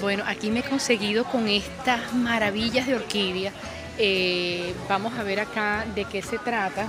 [0.00, 3.52] Bueno, aquí me he conseguido con estas maravillas de orquídea.
[3.98, 6.86] Eh, vamos a ver acá de qué se trata.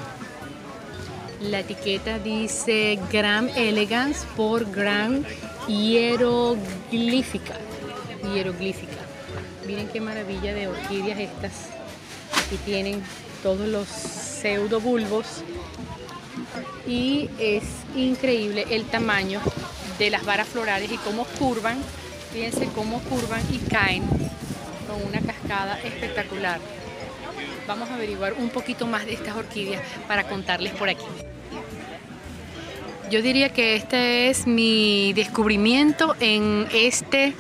[1.42, 5.24] La etiqueta dice Gram Elegance por Gram
[5.68, 7.56] Hieroglífica.
[8.34, 9.02] Hieroglífica.
[9.68, 11.52] Miren qué maravilla de orquídeas estas.
[12.46, 13.04] Aquí tienen
[13.44, 15.44] todos los pseudobulbos
[16.88, 17.64] y es
[17.96, 19.42] increíble el tamaño
[19.98, 21.78] de las varas florales y cómo curvan,
[22.32, 24.04] fíjense cómo curvan y caen
[24.88, 26.60] con una cascada espectacular.
[27.68, 31.06] Vamos a averiguar un poquito más de estas orquídeas para contarles por aquí.
[33.10, 37.34] Yo diría que este es mi descubrimiento en este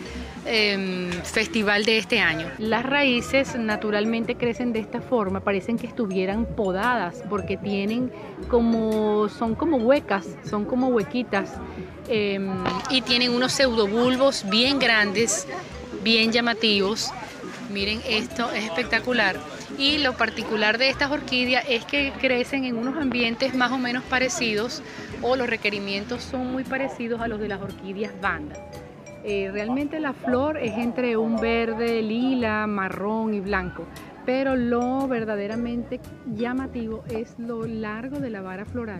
[0.45, 2.51] Em, festival de este año.
[2.57, 8.11] Las raíces naturalmente crecen de esta forma, parecen que estuvieran podadas porque tienen
[8.49, 11.53] como, son como huecas, son como huequitas
[12.09, 12.51] em,
[12.89, 15.47] y tienen unos pseudobulbos bien grandes,
[16.03, 17.13] bien llamativos.
[17.71, 19.37] Miren, esto es espectacular.
[19.77, 24.03] Y lo particular de estas orquídeas es que crecen en unos ambientes más o menos
[24.03, 24.83] parecidos
[25.21, 28.59] o los requerimientos son muy parecidos a los de las orquídeas bandas.
[29.25, 33.85] Eh, realmente la flor es entre un verde, lila, marrón y blanco,
[34.25, 36.01] pero lo verdaderamente
[36.35, 38.99] llamativo es lo largo de la vara floral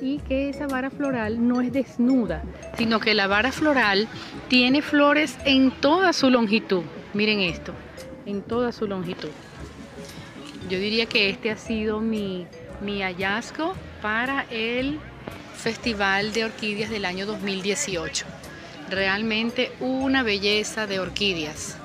[0.00, 2.42] y que esa vara floral no es desnuda,
[2.76, 4.08] sino que la vara floral
[4.48, 6.82] tiene flores en toda su longitud.
[7.14, 7.72] Miren esto,
[8.26, 9.30] en toda su longitud.
[10.68, 12.46] Yo diría que este ha sido mi,
[12.80, 14.98] mi hallazgo para el
[15.54, 18.26] Festival de Orquídeas del año 2018
[18.90, 21.76] realmente una belleza de orquídeas.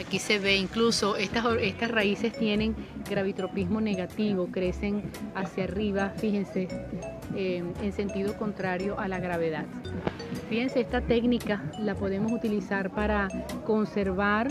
[0.00, 2.74] Aquí se ve incluso estas, estas raíces tienen
[3.08, 6.68] gravitropismo negativo, crecen hacia arriba, fíjense,
[7.36, 9.66] em, en sentido contrario a la gravedad.
[10.48, 13.28] Fíjense, esta técnica la podemos utilizar para
[13.64, 14.50] conservar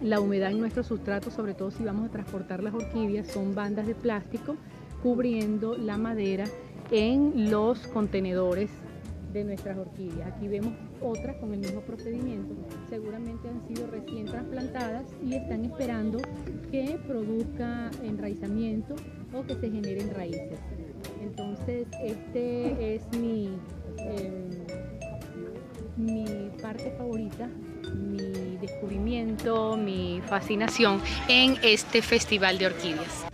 [0.00, 3.86] la humedad en nuestro sustrato, sobre todo si vamos a transportar las orquídeas, son bandas
[3.86, 4.56] de plástico
[5.02, 6.44] cubriendo la madera
[6.90, 8.70] en los contenedores
[9.32, 10.32] de nuestras orquídeas.
[10.32, 12.54] Aquí vemos otras con el mismo procedimiento.
[12.88, 16.20] Seguramente han sido recién trasplantadas y están esperando
[16.70, 18.94] que produzca enraizamiento
[19.32, 20.58] o que se generen raíces.
[21.22, 23.50] Entonces, este es mi,
[23.98, 24.50] em,
[25.96, 27.48] mi parte favorita,
[27.94, 33.31] mi descubrimiento, mi fascinación en este festival de orquídeas.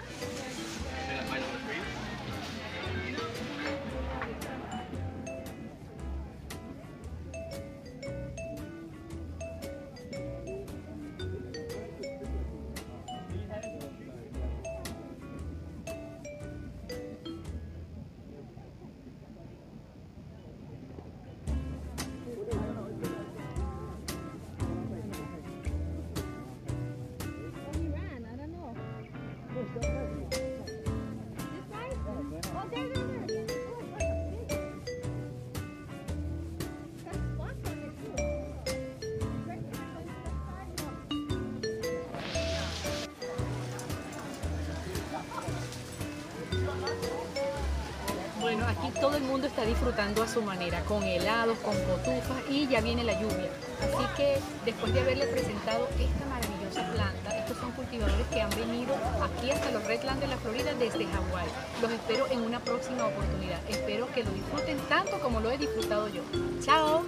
[48.41, 52.69] Bueno, aquí todo el mundo está disfrutando a su manera, con helados, con cotufas y
[52.69, 53.51] ya viene la lluvia.
[53.83, 58.95] Así que después de haberle presentado esta maravillosa planta, estos son cultivadores que han venido
[59.23, 61.49] aquí hasta los Redlands de la Florida desde Hawái.
[61.83, 63.59] Los espero en una próxima oportunidad.
[63.69, 66.23] Espero que lo disfruten tanto como lo he disfrutado yo.
[66.65, 67.05] ¡Chao!